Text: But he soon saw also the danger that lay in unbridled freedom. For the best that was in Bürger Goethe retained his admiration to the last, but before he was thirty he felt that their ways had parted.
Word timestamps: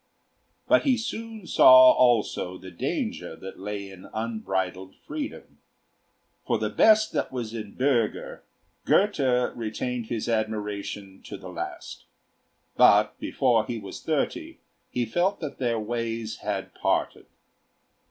But 0.67 0.81
he 0.81 0.97
soon 0.97 1.45
saw 1.45 1.91
also 1.91 2.57
the 2.57 2.71
danger 2.71 3.35
that 3.35 3.59
lay 3.59 3.87
in 3.87 4.09
unbridled 4.15 4.95
freedom. 4.95 5.59
For 6.47 6.57
the 6.57 6.71
best 6.71 7.13
that 7.13 7.31
was 7.31 7.53
in 7.53 7.75
Bürger 7.75 8.39
Goethe 8.83 9.55
retained 9.55 10.07
his 10.07 10.27
admiration 10.27 11.21
to 11.25 11.37
the 11.37 11.49
last, 11.49 12.05
but 12.75 13.19
before 13.19 13.63
he 13.67 13.77
was 13.77 14.01
thirty 14.01 14.57
he 14.89 15.05
felt 15.05 15.39
that 15.39 15.59
their 15.59 15.77
ways 15.79 16.37
had 16.37 16.73
parted. 16.73 17.27